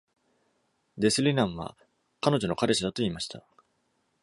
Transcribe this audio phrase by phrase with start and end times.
[1.03, 1.77] Des Lynam は
[2.21, 3.45] 彼女の彼氏だと言いました。